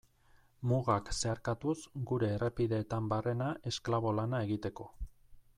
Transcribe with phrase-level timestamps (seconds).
[0.71, 1.75] Mugak zeharkatuz
[2.13, 4.93] gure errepideetan barrena esklabo lana egiteko.